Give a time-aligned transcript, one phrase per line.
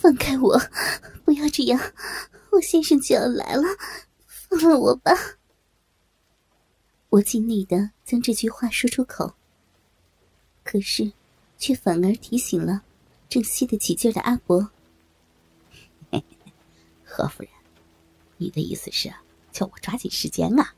[0.00, 0.56] 放开我！
[1.24, 1.92] 不要这样，
[2.50, 3.64] 我先生就要来了，
[4.26, 5.12] 放了我吧！
[7.08, 9.34] 我尽力的将这句话说出口，
[10.62, 11.12] 可是，
[11.58, 12.84] 却反而提醒了
[13.28, 14.70] 正吸得起劲的阿伯。
[17.04, 17.50] 何夫人，
[18.36, 19.12] 你的意思是
[19.50, 20.72] 叫我抓紧时间啊？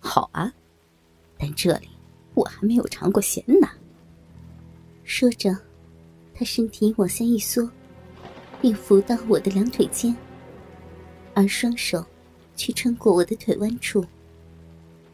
[0.00, 0.52] 好啊，
[1.38, 1.88] 但这里
[2.34, 3.68] 我还没有尝过咸呢。
[5.04, 5.56] 说着，
[6.34, 7.70] 他身体往下一缩。
[8.62, 10.16] 并扶到我的两腿间，
[11.34, 12.06] 而双手
[12.54, 14.06] 却穿过我的腿弯处，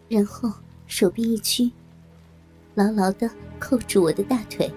[0.06, 0.53] 然后
[0.86, 1.73] 手臂一屈，
[2.75, 4.70] 牢牢的扣住我的大腿，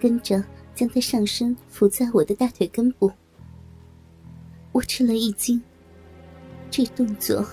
[0.00, 3.12] 跟着将他上身扶在我的大腿根部。
[4.72, 5.62] 我吃了一惊，
[6.68, 7.46] 这动作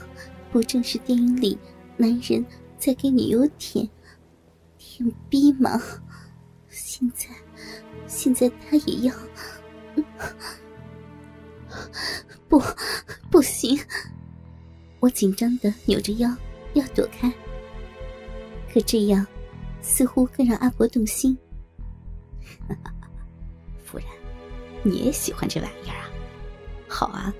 [0.51, 1.55] 不正是电影里
[1.97, 2.43] 男人
[2.79, 3.87] 在给女友舔
[4.79, 5.79] 舔逼吗？
[6.67, 7.27] 现在，
[8.07, 9.13] 现在他也要。
[12.47, 12.61] 不，
[13.29, 13.77] 不行！
[14.99, 16.33] 我紧张的扭着腰
[16.73, 17.31] 要躲开，
[18.73, 19.25] 可这样
[19.81, 21.37] 似乎更让阿伯动心。
[23.83, 24.07] 夫人，
[24.83, 26.09] 你也喜欢这玩意儿啊？
[26.87, 27.33] 好啊，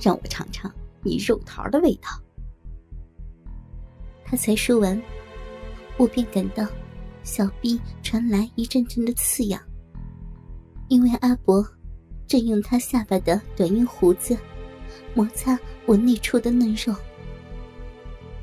[0.00, 2.08] 让我尝尝你肉桃的味道。
[4.24, 5.00] 他才说完，
[5.96, 6.66] 我便感到
[7.22, 9.62] 小臂传来一阵阵的刺痒，
[10.88, 11.64] 因为阿伯。
[12.30, 14.38] 正用他下巴的短硬胡子
[15.14, 16.94] 摩擦我内处的嫩肉，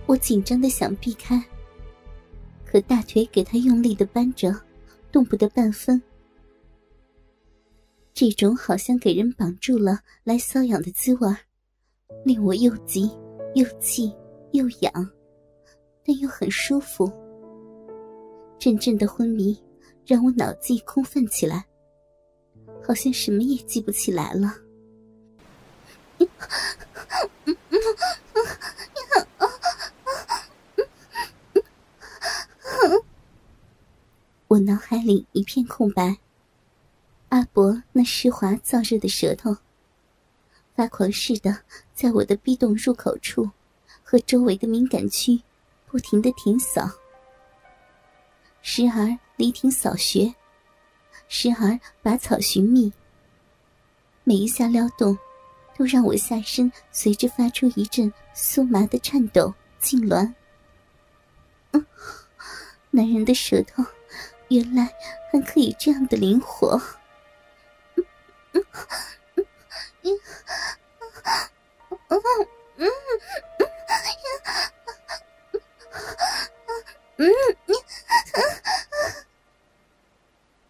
[0.06, 1.42] 我紧张的想避开，
[2.66, 4.54] 可大腿给他用力的扳着，
[5.10, 6.02] 动不得半分。
[8.14, 11.34] 这种好像给人绑住了来瘙痒的滋味，
[12.26, 13.10] 令我又急
[13.56, 14.14] 又气
[14.52, 14.92] 又痒，
[16.04, 17.10] 但又很舒服。
[18.60, 19.58] 阵阵的昏迷
[20.06, 21.66] 让我脑际空泛起来。
[22.88, 24.56] 好像什么也记不起来了。
[34.48, 36.18] 我脑海里一片空白。
[37.28, 39.58] 阿伯那湿滑燥热的舌头，
[40.74, 41.60] 发狂似的
[41.94, 43.52] 在我的逼洞入口处
[44.02, 45.42] 和周围的敏感区
[45.88, 46.90] 不停的舔扫，
[48.62, 50.34] 时而离停扫穴。
[51.28, 52.92] 时而拔草寻觅，
[54.24, 55.18] 每一下撩动，
[55.78, 60.34] 都让我下身随之发出一阵酥麻的颤抖痉挛。
[61.72, 61.86] 嗯，
[62.92, 63.84] 男人的舌头，
[64.48, 64.90] 原来
[65.32, 66.82] 还可以这样的灵活。
[67.96, 68.06] 嗯
[68.54, 68.66] 嗯
[69.36, 69.48] 嗯
[72.08, 72.22] 嗯嗯
[72.78, 72.90] 嗯
[77.18, 77.32] 嗯
[77.67, 77.67] 嗯。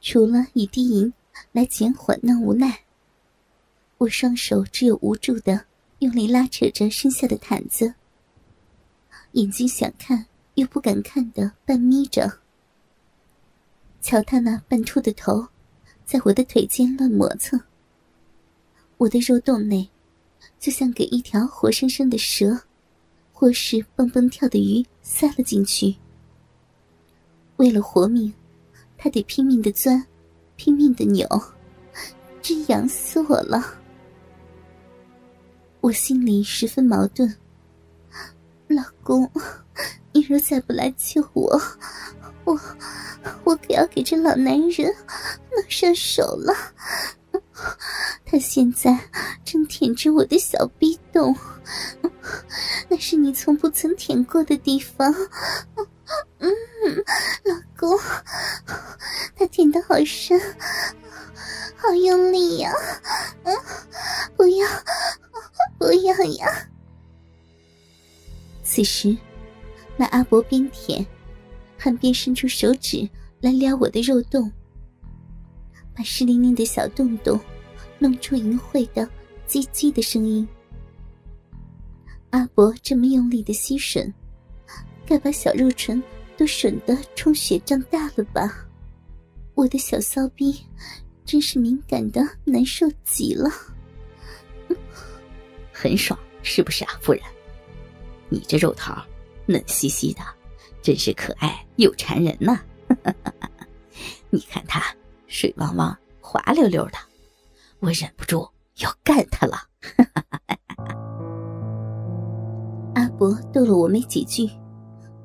[0.10, 1.14] 除了以低吟
[1.52, 2.86] 来减缓那无奈，
[3.98, 5.66] 我双手只有无助的
[6.00, 7.94] 用力拉扯着身下的毯子，
[9.34, 12.40] 眼睛想看又不敢看的半眯着。
[14.00, 15.46] 瞧他那半秃的头，
[16.06, 17.60] 在我的腿间乱磨蹭。
[18.96, 19.90] 我的肉洞内，
[20.58, 22.58] 就像给一条活生生的蛇，
[23.34, 25.98] 或是蹦蹦跳的鱼塞了进去。
[27.58, 28.34] 为了活命。
[28.98, 30.04] 他得拼命的钻，
[30.56, 31.28] 拼命的扭，
[32.42, 33.64] 真痒死我了！
[35.82, 37.34] 我心里十分矛盾。
[38.68, 39.30] 老公，
[40.12, 41.62] 你若再不来救我，
[42.44, 42.60] 我
[43.44, 44.94] 我可要给这老男人
[45.52, 46.54] 弄上手了。
[48.26, 49.00] 他现在
[49.46, 51.34] 正舔着我的小逼洞，
[52.90, 55.14] 那是你从不曾舔过的地方。
[56.40, 56.52] 嗯，
[57.46, 57.98] 老公，
[59.38, 60.40] 他舔的好深，
[61.76, 62.72] 好用力呀！
[63.44, 63.56] 嗯，
[64.36, 64.68] 不要，
[65.78, 66.68] 不要呀！
[68.64, 69.16] 此时，
[69.96, 71.06] 那阿伯边舔，
[71.78, 73.08] 还边伸出手指
[73.40, 74.52] 来撩我的肉洞，
[75.96, 77.40] 把湿淋淋的小洞洞
[78.00, 79.08] 弄出淫秽的
[79.48, 80.48] 唧唧的声音。
[82.32, 84.12] 阿伯这么用力的吸吮。
[85.06, 86.04] 该把小肉唇
[86.36, 88.67] 都吮得充血胀大了吧？
[89.58, 90.56] 我的小骚逼
[91.26, 93.50] 真是敏感的难受极了。
[95.74, 97.22] 很爽，是不是啊，夫人？
[98.30, 99.04] 你这肉桃
[99.48, 100.22] 嫩兮兮的，
[100.84, 102.60] 真是可爱又馋人呐！
[104.30, 104.96] 你看它
[105.26, 106.98] 水汪汪、滑溜溜的，
[107.80, 108.48] 我忍不住
[108.82, 109.58] 要干它了。
[112.94, 114.48] 阿伯逗了我没几句，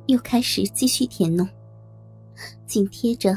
[0.06, 1.46] 又开始继续舔弄，
[2.66, 3.36] 紧贴着，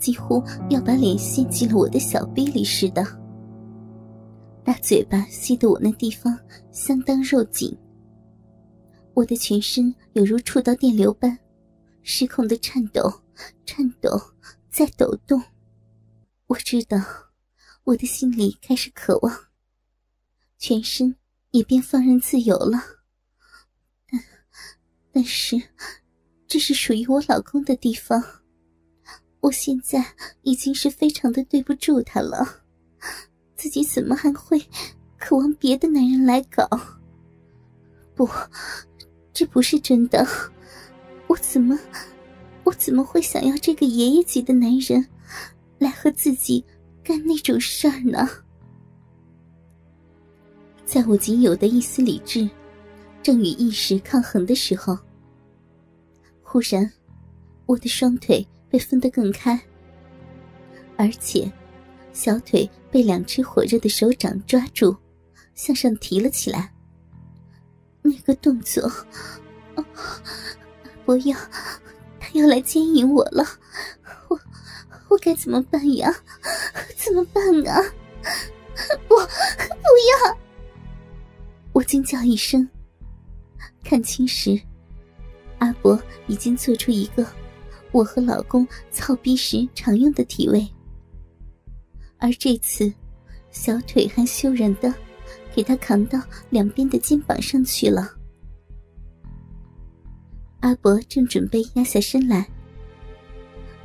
[0.00, 3.06] 几乎要把脸陷进了我的小臂里似的。
[4.64, 6.36] 大嘴巴吸得我那地方
[6.72, 7.76] 相当肉紧，
[9.14, 11.38] 我的全身有如触到电流般，
[12.02, 13.02] 失控的颤抖，
[13.64, 14.10] 颤抖，
[14.70, 15.42] 在抖动。
[16.46, 16.98] 我知道，
[17.84, 19.32] 我的心里开始渴望，
[20.58, 21.14] 全身
[21.52, 22.78] 也便放任自由了。
[24.10, 24.20] 但，
[25.12, 25.60] 但是，
[26.46, 28.22] 这是属于我老公的地方，
[29.40, 30.04] 我现在
[30.42, 32.62] 已经是非常的对不住他了。
[33.56, 34.60] 自己怎么还会
[35.18, 36.68] 渴望别的男人来搞？
[38.14, 38.28] 不，
[39.32, 40.26] 这不是真的。
[41.26, 41.78] 我怎么，
[42.64, 45.06] 我怎么会想要这个爷爷级的男人
[45.78, 46.64] 来和自己
[47.02, 48.28] 干那种事儿呢？
[50.84, 52.48] 在我仅有的一丝理智
[53.22, 54.98] 正与意识抗衡的时候，
[56.42, 56.90] 忽然，
[57.66, 59.60] 我的双腿被分得更开，
[60.96, 61.50] 而且。
[62.12, 64.96] 小腿被两只火热的手掌抓住，
[65.54, 66.74] 向上提了起来。
[68.02, 68.90] 那个动作，
[71.04, 71.38] 不要，
[72.18, 73.46] 他要来奸淫我了，
[74.28, 74.38] 我
[75.08, 76.12] 我该怎么办呀？
[76.96, 77.80] 怎么办啊？
[79.06, 79.22] 不，不
[80.26, 80.38] 要！
[81.72, 82.68] 我惊叫一声，
[83.84, 84.60] 看清时，
[85.60, 87.24] 阿伯已经做出一个
[87.92, 90.66] 我和老公操逼时常用的体位。
[92.18, 92.92] 而这次，
[93.50, 94.94] 小腿还羞忍的，
[95.54, 96.20] 给他扛到
[96.50, 98.14] 两边的肩膀上去了。
[100.60, 102.46] 阿伯正准备压下身来，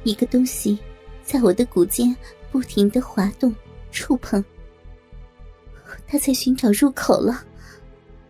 [0.04, 0.78] 一个东西
[1.24, 2.16] 在我的骨间
[2.52, 3.56] 不停的滑动、
[3.92, 4.44] 触碰。
[6.06, 7.46] 他在寻找入口了，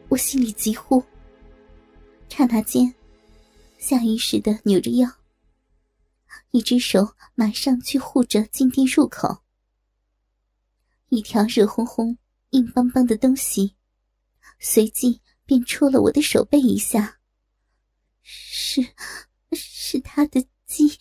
[0.07, 1.04] 我心里急呼。
[2.30, 2.94] 刹那间，
[3.80, 5.10] 下意识的扭着腰，
[6.56, 9.44] 一只手马上去护着禁地入口。
[11.10, 12.16] 一条热烘烘、
[12.52, 13.75] 硬邦邦的东西，
[14.57, 17.19] 随即便戳了我的手背一下。
[18.22, 18.81] 是，
[19.52, 20.98] 是他的鸡，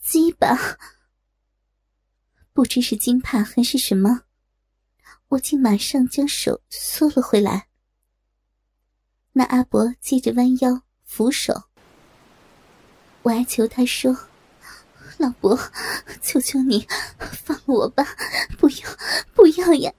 [0.00, 0.76] 鸡吧？
[2.52, 4.22] 不知是惊怕还是什么，
[5.28, 7.68] 我竟马上将手缩了回来。
[9.34, 11.70] 那阿伯接着弯腰扶手，
[13.22, 14.30] 我哀求他说。
[15.24, 15.58] 老伯，
[16.20, 16.86] 求求你
[17.18, 18.04] 放了我吧！
[18.58, 18.76] 不要，
[19.34, 19.90] 不要呀！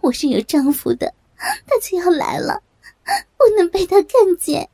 [0.00, 2.62] 我是有丈夫的，他就要来了，
[3.36, 4.68] 不能被他看见。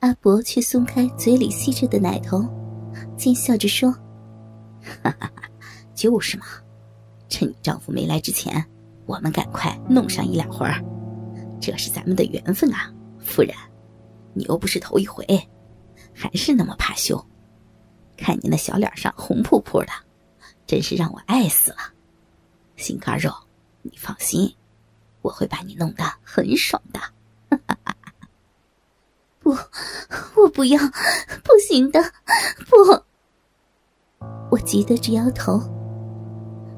[0.00, 2.44] 阿伯却松开嘴里吸着的奶头，
[3.16, 3.92] 奸笑着说
[4.82, 5.42] ：“哈哈哈，
[5.94, 6.46] 就是嘛！
[7.28, 8.64] 趁你丈夫没来之前，
[9.06, 10.82] 我们赶快弄上一两回儿，
[11.60, 13.54] 这是咱们的缘分啊，夫人。
[14.34, 15.24] 你又不是头一回，
[16.12, 17.24] 还是那么怕羞。”
[18.20, 19.88] 看你那小脸上红扑扑的，
[20.66, 21.78] 真是让我爱死了。
[22.76, 23.32] 心肝肉，
[23.80, 24.54] 你放心，
[25.22, 27.00] 我会把你弄得很爽的。
[29.40, 29.56] 不，
[30.36, 31.98] 我不要，不行的，
[32.68, 33.02] 不！
[34.50, 35.58] 我急得直摇头，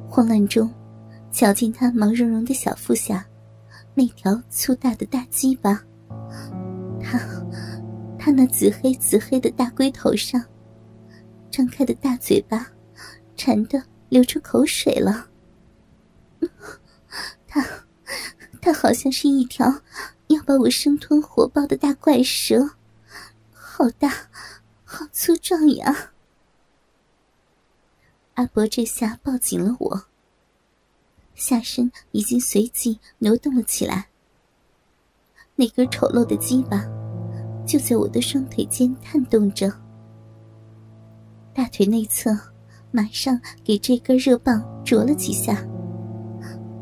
[0.09, 0.73] 慌乱中，
[1.33, 3.27] 瞧见他毛茸茸的小腹下
[3.95, 5.83] 那条粗大的大鸡巴，
[7.03, 7.19] 他，
[8.17, 10.41] 他那紫黑紫黑的大龟头上。
[11.53, 12.73] 张开的大嘴巴，
[13.37, 15.29] 馋得流出口水了。
[17.47, 17.63] 他，
[18.63, 19.83] 他好像是一条
[20.29, 22.71] 要把我生吞活剥的大怪蛇，
[23.53, 24.31] 好大，
[24.83, 26.13] 好粗壮呀！
[28.35, 30.07] 阿伯这下抱紧了我，
[31.35, 34.09] 下身已经随即挪动了起来。
[35.55, 36.83] 那根丑陋的鸡巴
[37.67, 39.71] 就在我的双腿间颤动着。
[41.55, 42.37] 大腿内侧，
[42.91, 45.55] 马上给这根热棒啄了几下，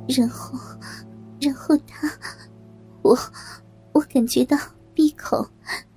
[0.09, 0.59] 然后，
[1.41, 2.09] 然后他，
[3.03, 3.19] 我，
[3.93, 4.57] 我感觉到
[4.95, 5.45] 闭口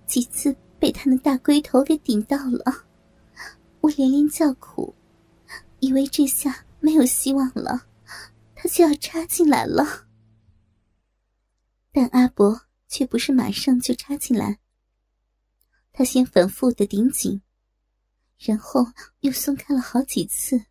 [0.07, 2.85] 几次被他那大龟头给顶到了，
[3.81, 4.93] 我连连叫苦，
[5.79, 7.83] 以为这下没有希望了，
[8.55, 10.07] 他就要插进来了。
[11.91, 14.57] 但阿伯却不是马上就插进来，
[15.91, 17.39] 他先反复的顶紧。
[18.45, 18.85] 然后
[19.21, 20.61] 又松开了好几次，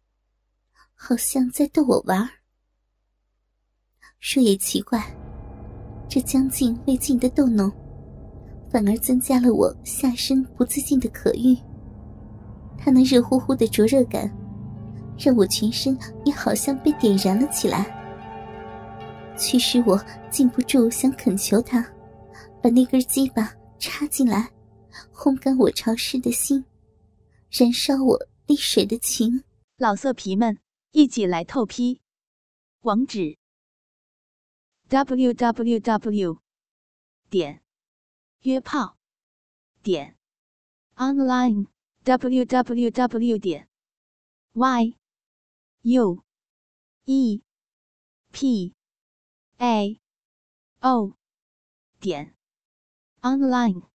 [0.93, 2.29] 好像在逗我玩儿。
[4.21, 5.03] 说也奇怪，
[6.07, 7.73] 这将近未尽的逗弄，
[8.71, 11.57] 反而增加了我下身不自禁的可欲。
[12.77, 14.31] 他那热乎乎的灼热感，
[15.19, 17.87] 让我全身也好像被点燃了起来，
[19.39, 19.99] 驱使我
[20.31, 21.81] 禁不住想恳求他，
[22.63, 24.51] 把那根鸡巴插进来，
[25.15, 26.63] 烘干我潮湿的心，
[27.55, 29.45] 燃烧我滴水的情。
[29.77, 30.59] 老色皮们，
[30.91, 32.01] 一起来透批！
[32.81, 33.37] 网址
[34.89, 36.41] ：w w w
[37.29, 37.63] 点
[38.41, 38.97] 约炮
[39.83, 40.17] 点
[40.97, 41.67] online
[42.05, 43.69] w w w 点
[44.55, 44.97] y
[45.83, 46.25] u
[47.05, 47.43] e
[48.31, 48.75] p
[49.59, 50.01] a
[50.81, 51.19] o
[52.01, 52.35] 点
[53.21, 53.92] online。